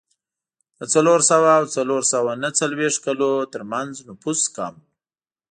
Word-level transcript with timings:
د 0.79 0.81
څلور 0.93 1.19
سوه 1.31 1.49
او 1.59 1.65
څلور 1.75 2.01
سوه 2.13 2.31
نهه 2.41 2.53
څلوېښت 2.59 2.97
کلونو 3.05 3.49
ترمنځ 3.53 3.91
نفوس 4.09 4.41
کم 4.55 4.73
و. 4.79 4.81